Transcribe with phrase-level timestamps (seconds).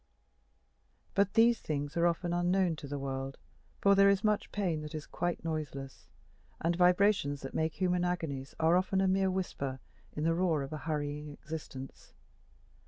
[1.13, 3.37] But these things are often unknown to the world;
[3.81, 6.09] for there is much pain that is quite noiseless;
[6.59, 9.79] and vibrations that make human agonies are often a mere whisper
[10.13, 12.13] in the roar of hurrying existence.